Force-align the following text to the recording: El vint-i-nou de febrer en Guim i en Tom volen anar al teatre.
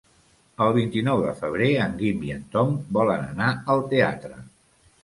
El 0.65 0.71
vint-i-nou 0.77 1.21
de 1.25 1.33
febrer 1.41 1.69
en 1.83 1.93
Guim 2.01 2.27
i 2.31 2.35
en 2.39 2.43
Tom 2.57 2.75
volen 2.99 3.31
anar 3.31 3.53
al 3.77 3.87
teatre. 3.95 4.43